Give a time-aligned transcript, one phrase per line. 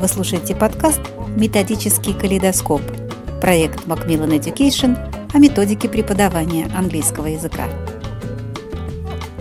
[0.00, 1.02] Вы слушаете подкаст
[1.36, 2.80] «Методический калейдоскоп»
[3.38, 4.96] проект Macmillan Education
[5.34, 7.68] о методике преподавания английского языка.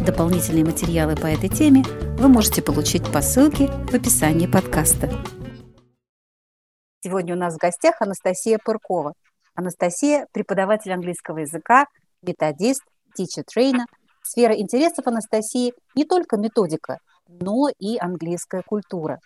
[0.06, 1.84] Дополнительные материалы по этой теме
[2.18, 5.09] вы можете получить по ссылке в описании подкаста.
[7.05, 9.14] Сегодня у нас в гостях Анастасия Пыркова.
[9.55, 11.86] Анастасия– преподаватель английского языка,
[12.21, 12.84] методист,
[13.18, 13.86] teacher-трейнер.
[14.23, 16.98] Сфера интересов Анастасии не только методика,
[17.30, 19.21] но и английская культура.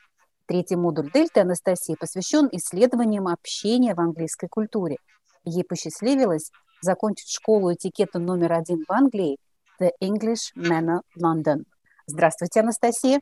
[0.46, 4.98] Третий модуль Дельты Анастасии посвящен исследованиям общения в английской культуре.
[5.46, 6.52] Ей посчастливилось
[6.82, 9.38] закончить школу этикета номер один в Англии
[9.80, 11.64] The English Manor London.
[12.08, 13.22] Здравствуйте, Анастасия.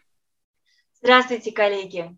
[0.99, 2.17] Здравствуйте, коллеги.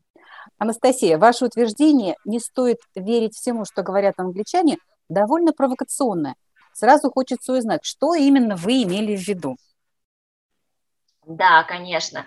[0.58, 4.78] Анастасия, ваше утверждение «не стоит верить всему, что говорят англичане»
[5.10, 6.36] довольно провокационное.
[6.74, 9.58] Сразу хочется узнать, что именно вы имели в виду.
[11.26, 12.26] Да, конечно.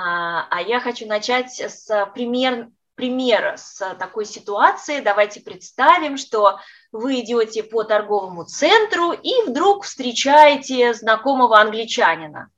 [0.00, 5.00] А, а я хочу начать с пример, примера, с такой ситуации.
[5.00, 6.60] Давайте представим, что
[6.92, 12.48] вы идете по торговому центру и вдруг встречаете знакомого англичанина.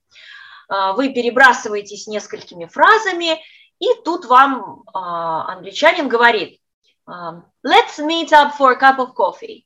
[0.68, 3.42] А, вы перебрасываетесь несколькими фразами,
[3.78, 6.61] и тут вам а, англичанин говорит
[7.08, 9.64] «Let's meet up for a cup of coffee».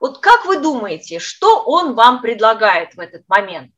[0.00, 3.72] Вот как вы думаете, что он вам предлагает в этот момент?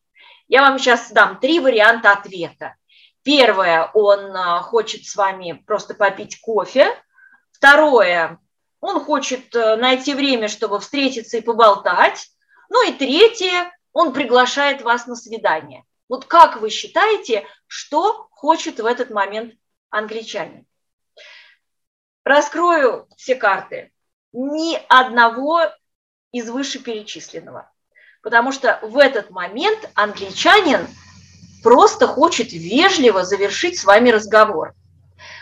[0.49, 2.77] Я вам сейчас дам три варианта ответа.
[3.23, 6.89] Первое, он а, хочет с вами просто попить кофе.
[7.53, 8.41] Второе,
[8.81, 12.31] он хочет э, найти время, чтобы встретиться и поболтать.
[12.69, 15.85] Ну и третье, он приглашает вас на свидание.
[16.09, 19.55] Вот как вы считаете, что хочет в этот момент
[19.91, 20.67] англичанин?
[22.25, 23.93] Раскрою все карты.
[24.33, 25.61] Ни одного
[26.33, 27.71] из вышеперечисленного.
[28.21, 30.89] Потому что в этот момент англичанин–
[31.63, 34.75] просто хочет вежливо завершить с вами разговор.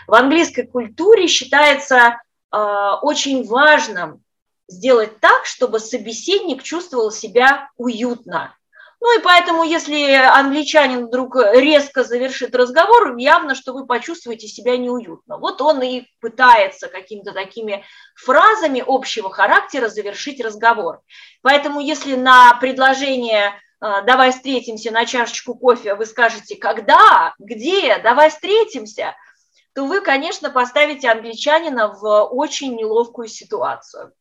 [0.07, 2.17] В английской культуре считается
[2.51, 2.57] э,
[3.01, 4.21] очень важным
[4.67, 8.55] сделать так, чтобы собеседник чувствовал себя уютно.
[9.03, 15.37] Ну и поэтому, если англичанин вдруг резко завершит разговор, явно, что вы почувствуете себя неуютно.
[15.39, 17.83] Вот он и пытается какими-то такими
[18.15, 21.01] фразами общего характера завершить разговор.
[21.41, 29.15] Поэтому, если на предложение давай встретимся на чашечку кофе, вы скажете, когда, где, давай встретимся,
[29.73, 34.13] то вы, конечно, поставите англичанина в очень неловкую ситуацию.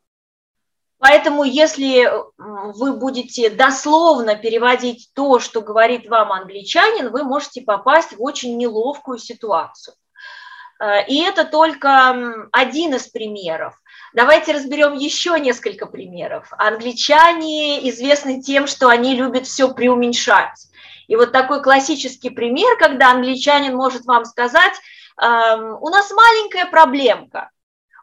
[0.99, 2.07] Поэтому, если
[2.37, 9.19] вы будете дословно переводить то, что говорит вам англичанин, вы можете попасть в очень неловкую
[9.19, 9.95] ситуацию.
[10.79, 13.80] А, и это только один из примеров.
[14.13, 16.49] Давайте разберем еще несколько примеров.
[16.59, 20.69] Англичане известны тем, что они любят все преуменьшать.
[21.07, 24.73] И вот такой классический пример, когда англичанин может вам сказать,
[25.21, 27.51] эм, у нас маленькая проблемка.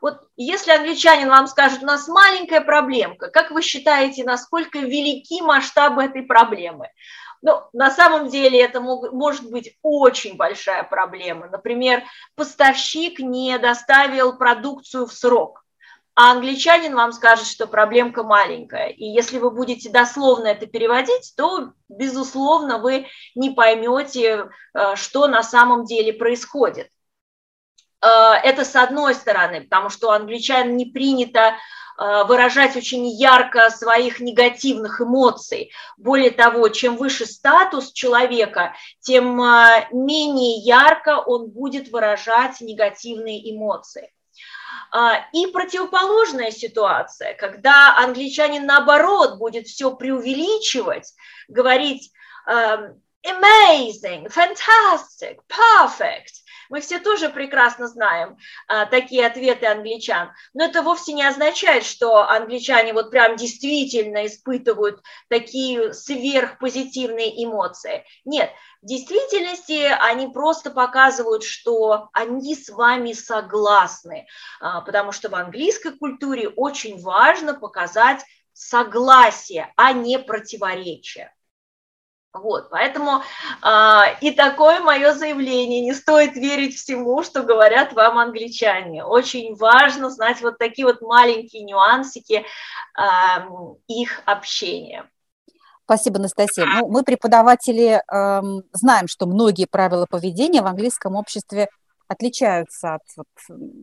[0.02, 6.04] Вот если англичанин вам скажет, у нас маленькая проблемка, как вы считаете, насколько велики масштабы
[6.04, 6.90] этой проблемы?
[7.42, 11.48] Ну, на самом деле это может быть очень большая проблема.
[11.48, 12.04] Например,
[12.36, 15.64] поставщик не доставил продукцию в срок
[16.20, 18.88] а англичанин вам скажет, что проблемка маленькая.
[18.88, 23.06] И если вы будете дословно это переводить, то, безусловно, вы
[23.36, 26.90] не поймете, э, что на самом деле происходит.
[28.02, 31.54] Э, это с одной стороны, потому что у англичан не принято
[32.00, 35.72] э, выражать очень ярко своих негативных эмоций.
[35.98, 39.36] Более того, чем выше статус человека, тем
[39.92, 44.12] менее ярко он будет выражать негативные эмоции.
[44.92, 51.14] А, и противоположная ситуация, когда англичанин наоборот будет все преувеличивать,
[51.48, 52.12] говорить
[52.48, 60.82] эм, amazing, fantastic, perfect, мы все тоже прекрасно знаем а, такие ответы англичан, но это
[60.82, 68.06] вовсе не означает, что англичане вот прям действительно испытывают такие сверхпозитивные эмоции.
[68.26, 68.52] Нет,
[68.82, 74.28] в действительности они просто показывают, что они с вами согласны,
[74.60, 78.24] а, потому что в английской культуре очень важно показать
[78.54, 81.32] согласие, а не противоречие.
[82.42, 83.22] Вот, поэтому
[83.64, 89.04] э, и такое мое заявление, не стоит верить всему, что говорят вам англичане.
[89.04, 92.46] Очень важно знать вот такие вот маленькие нюансики
[92.98, 93.04] э,
[93.88, 95.10] их общения.
[95.86, 96.66] Спасибо, Анастасия.
[96.66, 98.42] Ну, мы, преподаватели, э,
[98.74, 101.70] знаем, что многие правила поведения в английском обществе
[102.08, 103.28] отличаются от, вот,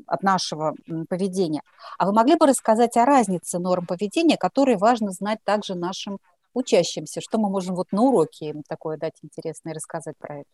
[0.07, 0.75] от нашего
[1.09, 1.63] поведения.
[1.99, 6.19] А вы могли бы рассказать о разнице норм поведения, которые важно знать также нашим
[6.55, 7.21] учащимся?
[7.21, 10.49] Что мы можем вот на уроке им такое дать интересное рассказать про это?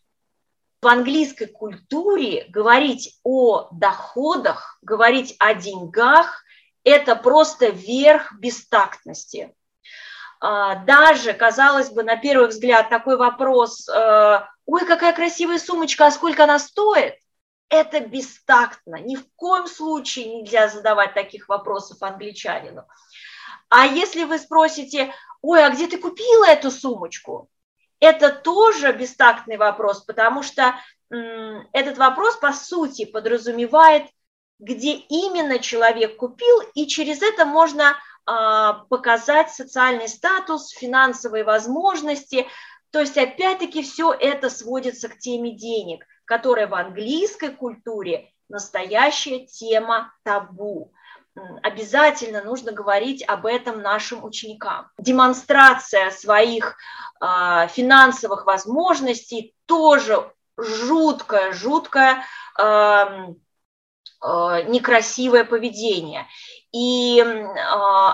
[0.83, 6.43] В английской культуре говорить о доходах, говорить о деньгах–
[6.85, 9.55] это просто верх бестактности.
[10.41, 16.11] А, даже, казалось бы, на первый взгляд такой вопрос, э, ой, какая красивая сумочка, а
[16.11, 17.17] сколько она стоит?
[17.69, 18.97] Это бестактно.
[18.97, 22.85] Ни в коем случае нельзя задавать таких вопросов англичанину.
[23.71, 27.49] А если вы спросите, ой, а где ты купила эту сумочку?
[28.01, 30.75] Это тоже бестактный вопрос, потому что
[31.73, 34.05] этот вопрос, по сути, подразумевает,
[34.59, 37.97] где именно человек купил, и через это можно
[38.27, 42.47] а, показать социальный статус, финансовые возможности.
[42.91, 50.13] То есть, опять-таки, все это сводится к теме денег, которая в английской культуре настоящая тема
[50.25, 50.93] табу
[51.63, 54.91] обязательно нужно говорить об этом нашим ученикам.
[54.99, 56.77] Демонстрация своих
[57.21, 62.25] э, финансовых возможностей тоже жуткое, жуткое
[62.59, 63.35] э,
[64.23, 66.27] некрасивое поведение.
[66.73, 67.47] И э,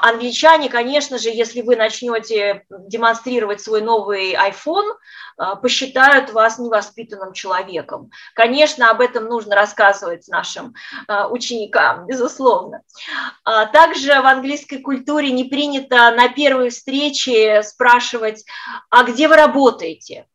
[0.03, 4.95] англичане, конечно же, если вы начнете демонстрировать свой новый iPhone,
[5.39, 8.11] э, посчитают вас невоспитанным человеком.
[8.35, 10.75] Конечно, об этом нужно рассказывать нашим
[11.07, 12.81] э, ученикам, безусловно.
[13.45, 18.47] А также в английской культуре не принято на первой встрече спрашивать,
[18.89, 20.27] а где вы работаете?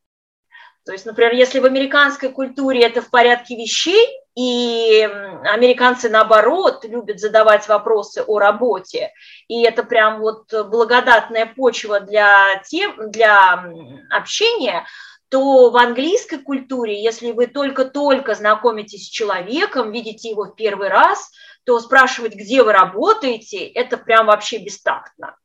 [0.86, 5.01] То есть, например, если в американской культуре это в порядке вещей, и
[5.44, 9.12] американцы, наоборот, любят задавать вопросы о работе,
[9.48, 13.66] и это прям вот благодатная почва для, тем, для
[14.10, 14.86] общения,
[15.30, 21.30] то в английской культуре, если вы только-только знакомитесь с человеком, видите его в первый раз,
[21.66, 25.38] то спрашивать, где вы работаете, это прям вообще бестактно.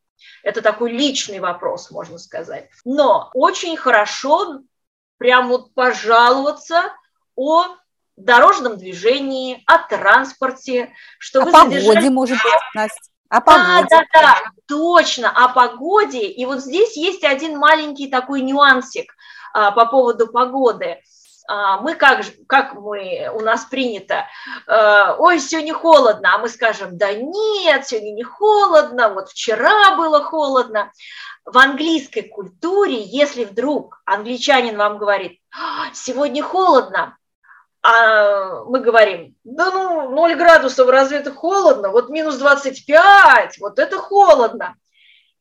[0.43, 2.69] Это такой личный вопрос, можно сказать.
[2.85, 4.61] Но очень хорошо
[5.19, 6.93] прям вот пожаловаться
[7.35, 7.67] о
[8.17, 12.09] дорожном движении, о транспорте, что о вы погоде, задержали...
[12.09, 13.11] может быть, Настя.
[13.29, 13.87] О погоде.
[13.91, 16.29] Да, да, да, точно, о погоде.
[16.29, 19.13] И вот здесь есть один маленький такой нюансик
[19.53, 21.01] а, по поводу погоды.
[21.49, 24.27] А, мы как, как мы, у нас принято,
[24.67, 30.23] а, ой, сегодня холодно, а мы скажем, да нет, сегодня не холодно, вот вчера было
[30.23, 30.93] холодно.
[31.45, 37.17] В английской культуре, если вдруг англичанин вам говорит, «А, сегодня холодно,
[37.89, 41.91] а мы говорим, да ну, 0 градусов, разве это холодно?
[41.91, 44.75] Вот минус 25, вот это холодно.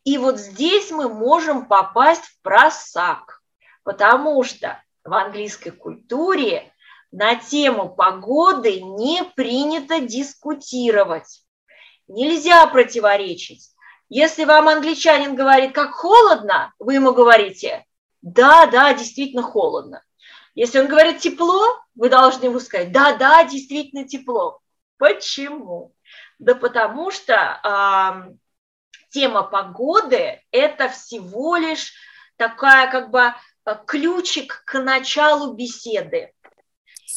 [0.03, 3.41] И вот здесь мы можем попасть в просак,
[3.83, 6.71] потому что в английской культуре
[7.11, 11.41] на тему погоды не принято дискутировать.
[12.07, 13.71] Нельзя противоречить.
[14.07, 17.85] Если вам англичанин говорит, как холодно, вы ему говорите,
[18.21, 20.03] да, да, действительно холодно.
[20.55, 21.61] Если он говорит тепло,
[21.95, 24.61] вы должны ему сказать, да, да, действительно тепло.
[24.97, 25.93] Почему?
[26.39, 28.33] Да потому что э,
[29.09, 31.93] тема погоды– это всего лишь
[32.37, 33.33] такая как бы
[33.65, 36.31] а, ключик к началу беседы.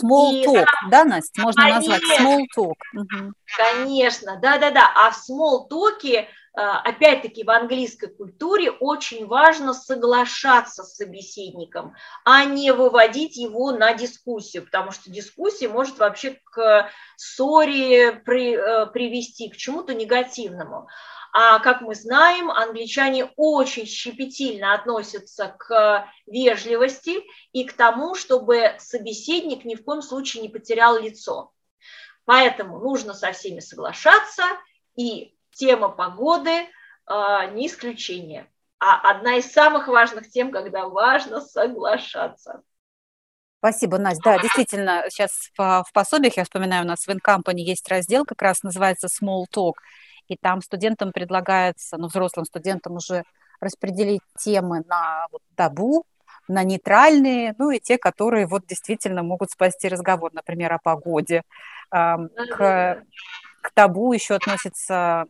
[0.03, 2.75] Small и, talk, да, Настя, можно конечно, назвать small talk.
[2.95, 3.33] Угу.
[3.57, 4.93] Конечно, да-да-да.
[4.95, 6.27] А в small talk
[6.61, 11.95] опять-таки в английской культуре очень важно соглашаться с собеседником,
[12.25, 18.87] а не выводить его на дискуссию, потому что дискуссия может вообще к ссоре при, э,
[18.87, 20.89] привести, к чему-то негативному.
[21.33, 27.23] А как мы знаем, англичане очень щепетильно относятся к вежливости
[27.53, 31.53] и к тому, чтобы собеседник ни в коем случае не потерял лицо.
[32.25, 34.43] Поэтому нужно со всеми соглашаться
[34.97, 36.67] и тема погоды
[37.07, 42.63] а, не исключение, а одна из самых важных тем, когда важно соглашаться.
[43.59, 44.23] Спасибо, Настя.
[44.25, 48.41] Да, действительно, сейчас в, в пособиях, я вспоминаю, у нас в InCompany есть раздел, как
[48.41, 49.75] раз называется Small Talk,
[50.29, 53.25] и там студентам предлагается, ну, взрослым студентам уже
[53.61, 56.05] распределить темы на вот, табу,
[56.47, 61.43] на нейтральные, ну и те, которые вот действительно могут спасти разговор, например, о погоде.
[61.91, 63.03] К,
[63.63, 65.27] к табу еще относится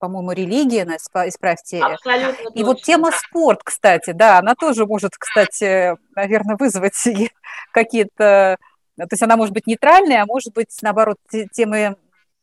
[0.00, 1.78] по-моему, религия, исправьте.
[1.80, 2.66] Абсолютно и точно.
[2.66, 7.08] вот тема спорт, кстати, да, она тоже может, кстати, наверное, вызвать
[7.72, 8.56] какие-то...
[8.96, 11.18] То есть она может быть нейтральной, а может быть, наоборот,
[11.52, 11.96] темы,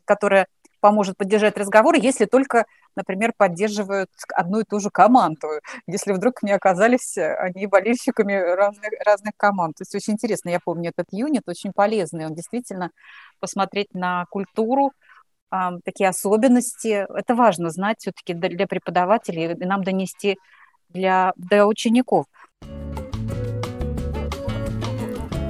[0.05, 0.47] которая
[0.79, 5.47] поможет поддержать разговор, если только, например, поддерживают одну и ту же команду,
[5.87, 9.77] если вдруг не оказались они болельщиками разных, разных команд.
[9.77, 12.91] То есть очень интересно, я помню этот юнит, очень полезный, он действительно
[13.39, 14.91] посмотреть на культуру,
[15.83, 17.05] такие особенности.
[17.13, 20.37] Это важно знать все-таки для преподавателей и нам донести
[20.89, 22.25] для, для учеников.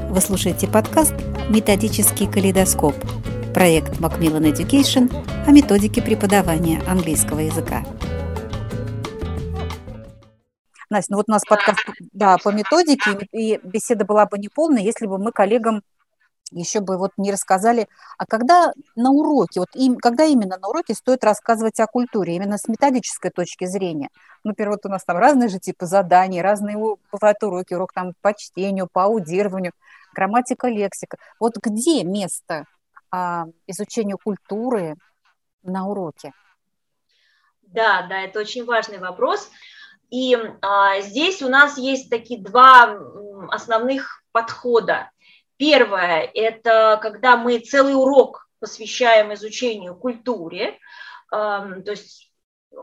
[0.09, 1.13] Вы слушаете подкаст
[1.49, 2.95] «Методический калейдоскоп»
[3.53, 5.11] проект Macmillan Education
[5.45, 7.83] о методике преподавания английского языка.
[10.89, 11.79] Настя, ну вот у нас подкаст
[12.13, 15.81] да, по методике, и беседа была бы неполной, если бы мы коллегам
[16.51, 17.87] еще бы вот не рассказали,
[18.17, 22.57] а когда на уроке, вот им, когда именно на уроке стоит рассказывать о культуре, именно
[22.57, 24.09] с методической точки зрения?
[24.43, 28.13] Ну, например, вот у нас там разные же типы заданий, разные бывают уроки, урок там
[28.21, 29.73] по чтению, по аудированию,
[30.13, 31.17] грамматика, лексика.
[31.39, 32.65] Вот где место
[33.11, 34.95] а, изучению культуры
[35.63, 36.33] на уроке?
[37.61, 39.49] Да, да, это очень важный вопрос.
[40.09, 42.97] И а, здесь у нас есть такие два
[43.49, 45.11] основных подхода.
[45.57, 50.77] Первое– это когда мы целый урок посвящаем изучению культуре,
[51.29, 52.27] то есть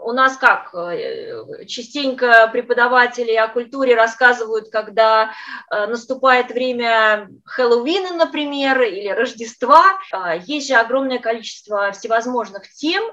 [0.03, 5.31] у нас как, э, частенько преподаватели о культуре рассказывают, когда
[5.71, 9.99] э, наступает время Хэллоуина, например, или Рождества.
[10.13, 13.05] А, есть же огромное количество всевозможных тем,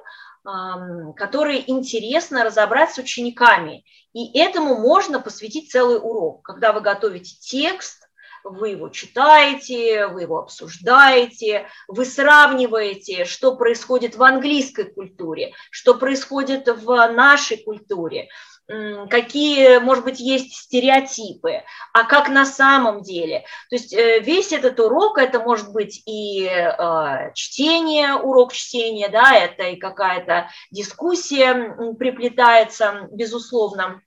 [1.18, 3.86] которые интересно разобрать с учениками.
[4.14, 8.10] И этому можно посвятить целый урок, когда вы готовите текст,
[8.44, 16.68] вы его читаете, вы его обсуждаете, вы сравниваете, что происходит в английской культуре, что происходит
[16.68, 18.30] в нашей культуре,
[19.10, 23.46] какие, может быть, есть стереотипы, а как на самом деле.
[23.70, 29.36] То есть э, весь этот урок, это может быть и э, чтение, урок чтения, да,
[29.36, 34.02] это и какая-то дискуссия приплетается, безусловно.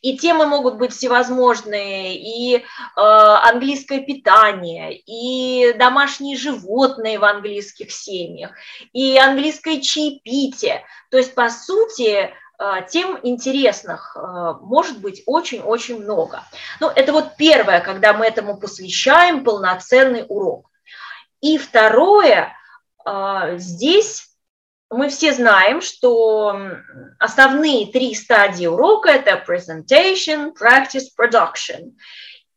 [0.00, 2.60] И темы могут быть всевозможные, и э,
[2.96, 8.52] английское питание, и домашние животные в английских семьях,
[8.92, 10.84] и английское чаепитие.
[11.10, 12.30] То есть, по сути, э,
[12.88, 16.44] тем интересных э, может быть очень-очень много.
[16.80, 20.70] Ну, это вот первое, когда мы этому посвящаем полноценный урок.
[21.42, 22.54] И второе,
[23.04, 24.29] э, здесь
[24.90, 26.56] мы все знаем, что
[27.18, 31.92] основные три стадии урока– это presentation, practice, production.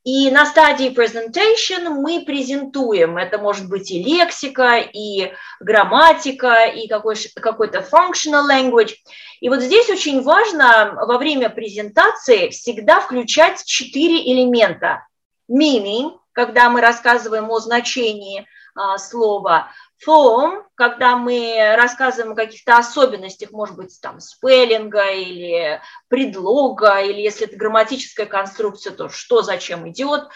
[0.04, 7.16] И на стадии presentation мы презентуем, это может быть и лексика, и грамматика, и какой,
[7.36, 8.96] какой-то functional language.
[9.40, 15.08] И вот здесь очень важно во время презентации всегда включать четыре элемента.
[15.50, 19.70] Meaning, когда мы рассказываем о значении а, слова,
[20.06, 27.48] form, когда мы рассказываем о каких-то особенностях, может быть, там, спеллинга или предлога, или если
[27.48, 30.28] это грамматическая конструкция, то что зачем идет.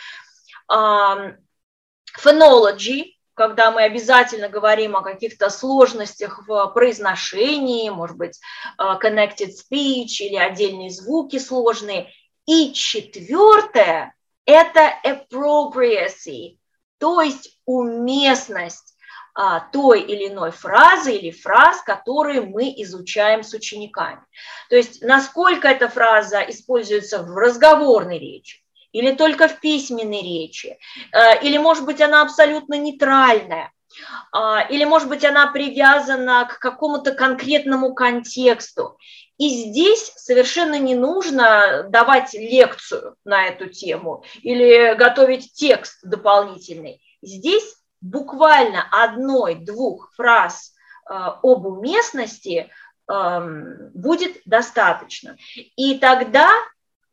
[2.17, 8.39] Phonology, когда мы обязательно говорим о каких-то сложностях в произношении, может быть,
[8.77, 12.11] а, connected speech или отдельные звуки сложные.
[12.47, 16.57] И четвертое– это appropriacy,
[16.97, 18.96] то есть уместность
[19.39, 24.21] а, той или иной фразы или фраз, которые мы изучаем с учениками.
[24.67, 28.63] То есть насколько эта фраза используется в разговорной речи,
[28.93, 30.79] или только в письменной речи,
[31.13, 33.71] э, или, может быть, она абсолютно нейтральная,
[34.31, 38.97] а, или, может быть, она привязана к какому-то конкретному контексту.
[39.37, 47.03] И здесь совершенно не нужно давать лекцию на эту тему или готовить текст дополнительный.
[47.21, 50.73] Здесь буквально одной-двух фраз
[51.09, 52.69] э, об уместности
[53.09, 55.37] эм, будет достаточно.
[55.75, 56.49] И тогда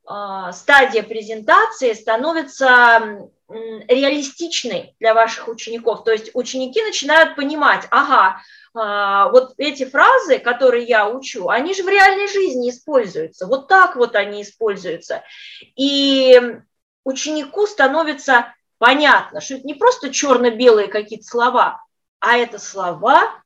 [0.09, 6.05] э, стадия презентации становится реалистичной для ваших учеников.
[6.05, 8.41] То есть ученики начинают понимать, ага,
[8.75, 13.47] э, вот эти фразы, которые я учу, они же в реальной жизни используются.
[13.47, 15.23] Вот так вот они используются.
[15.77, 16.41] И
[17.05, 21.85] ученику становится понятно, что это не просто черно-белые какие-то слова,
[22.21, 23.43] а это слова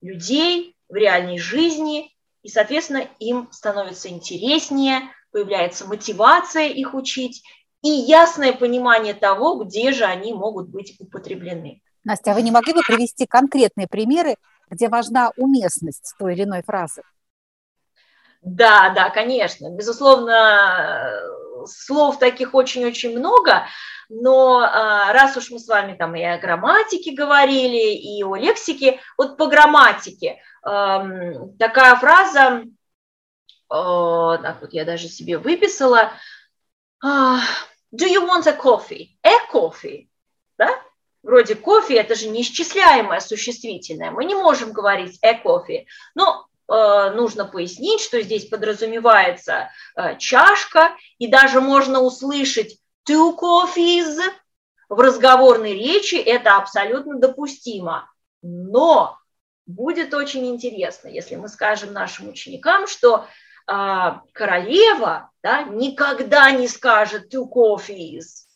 [0.00, 7.42] людей в реальной жизни, и, соответственно, им становится интереснее, появляется мотивация их учить
[7.82, 11.82] и ясное понимание того, где же они могут быть употреблены.
[12.04, 14.36] Настя, а вы не могли бы привести конкретные примеры,
[14.70, 17.02] где важна уместность той или иной фразы?
[18.42, 19.70] Да, да, конечно.
[19.70, 21.20] Безусловно,
[21.66, 23.66] слов таких очень-очень много,
[24.08, 29.00] но а, раз уж мы с вами там и о грамматике говорили, и о лексике,
[29.16, 32.64] вот по грамматике такая фраза,
[33.68, 36.12] так вот я даже себе выписала,
[37.04, 37.38] а,
[37.92, 39.10] do you want a coffee?
[39.22, 40.08] A coffee,
[40.58, 40.70] да?
[41.22, 44.10] Вроде кофе– это же неисчисляемое существительное.
[44.12, 45.86] Мы не можем говорить a coffee.
[46.14, 54.18] Но Э, нужно пояснить, что здесь подразумевается э, чашка, и даже можно услышать two coffees,
[54.88, 58.10] в разговорной речи это абсолютно допустимо.
[58.42, 59.18] Но
[59.66, 63.26] будет очень интересно, если мы скажем нашим ученикам, что
[63.66, 63.72] э,
[64.32, 68.46] королева да, никогда не скажет two coffees,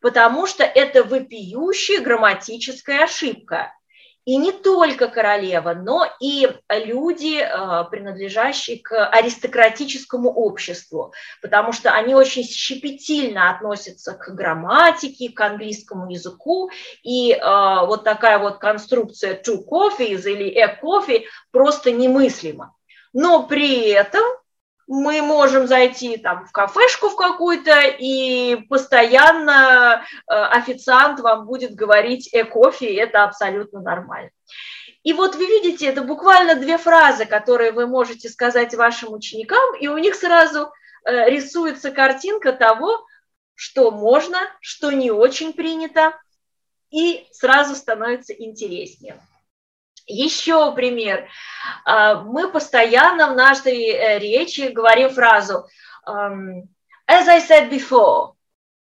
[0.00, 3.72] потому что это вопиющая грамматическая ошибка.
[4.26, 12.14] И не только королева, но и люди, э, принадлежащие к аристократическому обществу, потому что они
[12.14, 16.70] очень щепетильно относятся к грамматике, к английскому языку,
[17.02, 17.40] и э,
[17.86, 22.76] вот такая вот конструкция two coffees или a coffee просто немыслима.
[23.12, 24.22] Но при этом
[24.90, 32.28] мы можем зайти там в кафешку в какую-то, и постоянно э, официант вам будет говорить
[32.34, 34.30] «э-кофе», и это абсолютно нормально.
[35.04, 39.86] И вот вы видите, это буквально две фразы, которые вы можете сказать вашим ученикам, и
[39.86, 40.72] у них сразу
[41.04, 43.06] э, рисуется картинка того,
[43.54, 46.18] что можно, что не очень принято,
[46.90, 49.20] и сразу становится интереснее.
[50.10, 51.28] Еще пример.
[51.84, 55.66] А, мы постоянно в нашей э, речи говорим фразу
[57.10, 58.34] as I said before,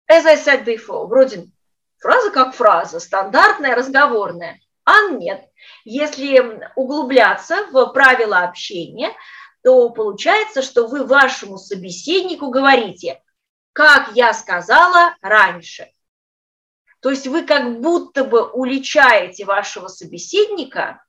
[0.09, 1.07] as I said before.
[1.07, 1.49] Вроде
[1.99, 4.61] фраза как фраза, стандартная, разговорная.
[4.85, 5.49] А нет.
[5.85, 9.13] Если углубляться в правила общения,
[9.63, 13.21] то получается, что вы вашему собеседнику говорите,
[13.73, 15.91] как я сказала раньше.
[17.01, 21.03] То есть вы как будто бы уличаете вашего собеседника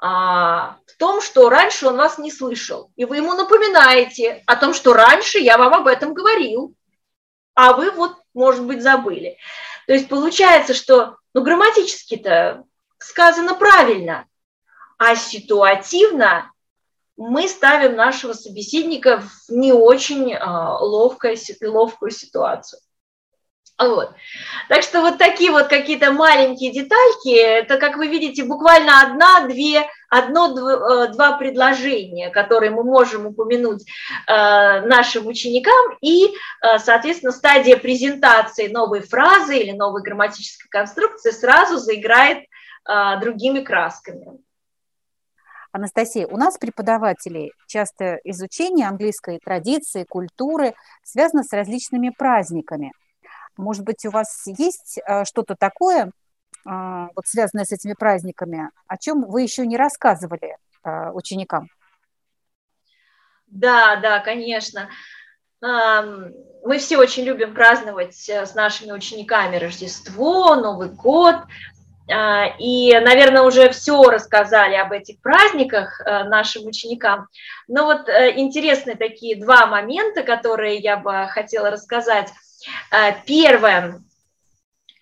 [0.00, 4.72] а, в том, что раньше он вас не слышал, и вы ему напоминаете о том,
[4.72, 6.74] что раньше я вам об этом говорил,
[7.54, 9.36] а вы вот, может быть, забыли.
[9.86, 12.64] То есть получается, что ну, грамматически-то
[12.98, 14.26] сказано правильно,
[14.98, 16.50] а ситуативно
[17.16, 22.80] мы ставим нашего собеседника в не очень а, ловкую, ловкую ситуацию.
[23.80, 24.14] Вот.
[24.68, 31.30] Так что вот такие вот какие-то маленькие детальки, это, как вы видите, буквально одна-две, одно-два
[31.30, 33.86] э, предложения, которые мы можем упомянуть
[34.26, 34.32] э,
[34.82, 42.44] нашим ученикам, и, э, соответственно, стадия презентации новой фразы или новой грамматической конструкции сразу заиграет
[43.20, 44.38] другими красками.
[45.70, 52.92] Анастасия, у нас преподавателей часто изучение английской традиции, культуры связано с различными праздниками–
[53.60, 56.10] может быть, у вас есть э, что-то такое,
[56.66, 61.68] а, вот связанное с этими праздниками, о чем вы еще не рассказывали э, ученикам?
[63.46, 64.88] Да, да, конечно.
[65.62, 71.36] Мы все очень любим праздновать э, с нашими учениками Рождество, Новый год.
[72.12, 77.28] А, и, наверное, уже все рассказали об этих праздниках нашим ученикам.
[77.68, 82.30] Но вот интересные такие два момента, которые я бы хотела рассказать.
[82.90, 84.02] Э, первое.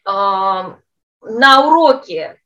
[0.06, 0.74] Э,
[1.20, 2.40] на уроке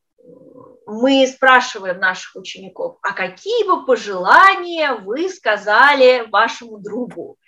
[0.86, 7.38] мы спрашиваем наших учеников, а какие бы пожелания вы сказали вашему другу?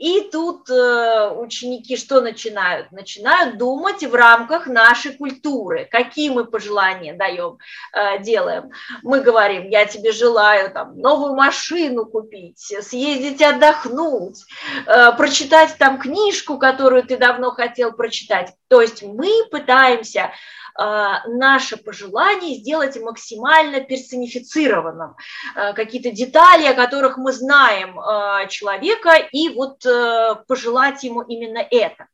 [0.00, 2.90] И тут э, ученики что начинают?
[2.90, 7.58] Начинают думать в рамках нашей культуры, какие мы пожелания даем,
[7.92, 8.70] э, делаем.
[9.02, 14.38] Мы говорим, я тебе желаю там новую машину купить, съездить отдохнуть,
[14.86, 18.54] э, прочитать там книжку, которую ты давно хотел прочитать.
[18.70, 20.30] То есть мы пытаемся
[20.76, 25.16] а, наше пожелание сделать максимально персонифицированным,
[25.56, 31.58] а, какие-то детали, о которых мы знаем а, человека, и вот э, пожелать ему именно
[31.58, 32.06] это.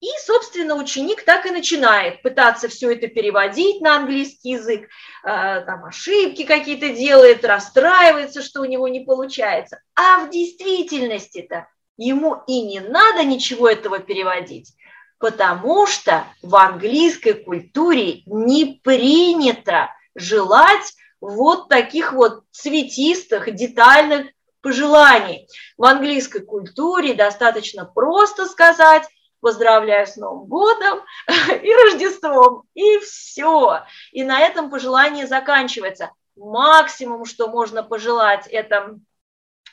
[0.00, 4.88] И, собственно, ученик так и начинает пытаться все это переводить на английский язык,
[5.22, 9.80] там ошибки какие-то делает, расстраивается, что у него не получается.
[9.94, 14.74] А в действительности-то ему и не надо ничего этого переводить
[15.24, 24.26] потому что в английской культуре не принято желать вот таких вот цветистых, детальных
[24.60, 25.48] пожеланий.
[25.78, 29.04] В английской культуре достаточно просто сказать
[29.40, 31.00] поздравляю с Новым годом
[31.62, 33.80] и Рождеством, и все.
[34.12, 36.10] И на этом пожелание заканчивается.
[36.36, 38.98] Максимум, что можно пожелать, это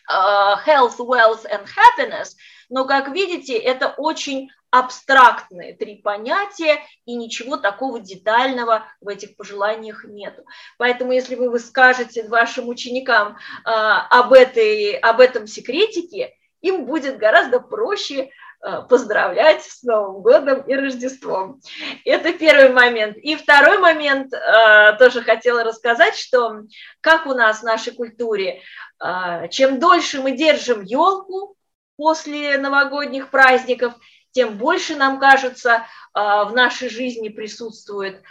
[0.09, 2.37] uh, health, wealth and happiness,
[2.69, 10.05] но, как видите, это очень абстрактные три понятия, и ничего такого детального в этих пожеланиях
[10.05, 10.43] нету.
[10.77, 17.59] Поэтому, если вы скажете вашим ученикам а, об, этой, об этом секретике, им будет гораздо
[17.59, 18.29] проще
[18.61, 21.59] а, поздравлять с Новым годом и Рождеством.
[22.05, 23.17] Это первый момент.
[23.17, 26.61] И второй момент, а, тоже хотела рассказать, что
[27.01, 28.61] как у нас в нашей культуре,
[28.99, 31.57] а, чем дольше мы держим елку
[31.97, 33.95] после новогодних праздников–
[34.31, 38.23] тем больше, нам кажется, в нашей жизни присутствует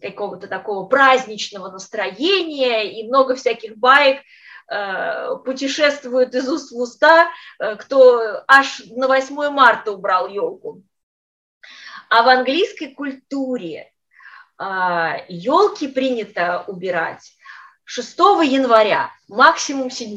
[0.00, 4.22] какого-то такого праздничного настроения и много всяких баек
[5.44, 7.28] путешествует из уст в уста,
[7.78, 10.82] кто аж на 8 марта убрал елку.
[12.08, 13.92] А в английской культуре
[14.58, 17.32] елки принято убирать
[17.84, 20.16] 6 января, максимум 7,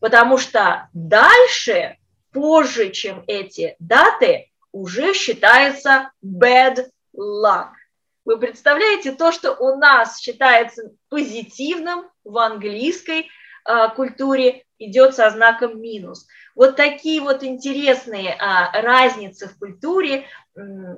[0.00, 1.96] потому что дальше,
[2.32, 7.70] позже, чем эти даты, уже считается bad luck.
[8.24, 13.28] Вы представляете, то, что у нас считается позитивным в английской
[13.66, 16.26] э, культуре, идет со знаком минус.
[16.56, 20.26] Вот такие вот интересные а, разницы в культуре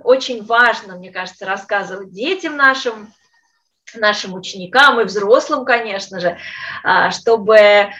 [0.03, 3.13] очень важно, мне кажется, рассказывать детям нашим,
[3.95, 6.39] нашим ученикам и взрослым, конечно же,
[6.83, 7.91] а, чтобы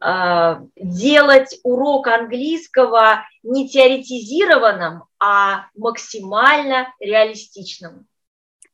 [0.00, 8.06] делать урок английского не теоретизированным, а максимально реалистичным.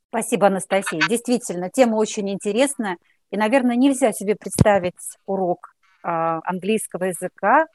[0.09, 1.01] Спасибо, Анастасия.
[1.09, 2.97] Действительно, тема очень интересная.
[3.31, 4.95] И, наверное, нельзя себе представить
[5.27, 7.67] урок а, английского языка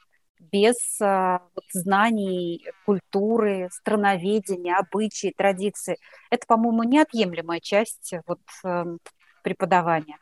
[0.50, 5.98] без вот, знаний культуры, страноведения, обычаи, традиции.
[6.30, 8.98] Это, по-моему, неотъемлемая часть вот, эм,
[9.44, 10.18] преподавания.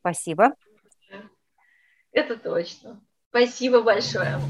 [0.00, 0.54] Спасибо.
[2.18, 2.98] Это точно.
[3.30, 4.40] Спасибо большое.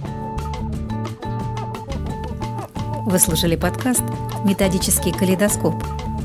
[3.05, 4.03] Вы слушали подкаст
[4.43, 5.75] «Методический калейдоскоп»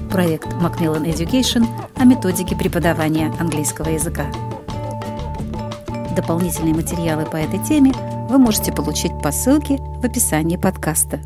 [0.10, 1.65] проект Macmillan Education
[1.97, 4.32] о методике преподавания английского языка.
[6.15, 7.91] Дополнительные материалы по этой теме
[8.29, 11.19] вы можете получить по ссылке в описании подкаста.